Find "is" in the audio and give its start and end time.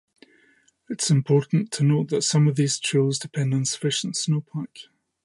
1.03-1.11